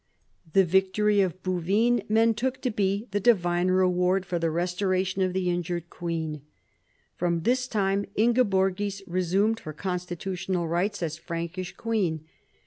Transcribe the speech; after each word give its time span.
The 0.53 0.65
victory 0.65 1.21
of 1.21 1.43
Bouvines 1.43 2.09
men 2.09 2.33
took 2.33 2.59
to 2.63 2.71
be 2.71 3.07
the 3.11 3.19
Divine 3.19 3.67
reward 3.67 4.25
for 4.25 4.39
the 4.39 4.49
restoration 4.49 5.21
of 5.21 5.31
the 5.31 5.47
injured 5.47 5.91
queen. 5.91 6.41
From 7.15 7.41
this 7.41 7.67
time 7.67 8.07
Ingeborgis 8.17 9.03
resumed 9.05 9.59
her 9.59 9.73
constitutional 9.73 10.67
rights 10.67 11.03
as 11.03 11.17
Frankish 11.19 11.75
queen. 11.75 12.25